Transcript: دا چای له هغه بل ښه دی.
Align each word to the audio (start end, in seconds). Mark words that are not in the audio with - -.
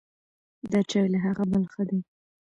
دا 0.71 0.79
چای 0.89 1.07
له 1.13 1.19
هغه 1.25 1.43
بل 1.51 1.63
ښه 1.71 1.83
دی. 1.89 1.99